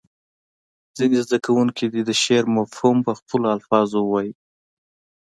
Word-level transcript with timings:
ځینې 0.97 1.17
زده 1.25 1.37
کوونکي 1.45 1.85
دې 1.93 2.01
د 2.05 2.11
شعر 2.23 2.45
مفهوم 2.57 2.97
په 3.07 3.11
خپلو 3.19 3.45
الفاظو 3.55 3.99
ووایي. 4.03 4.33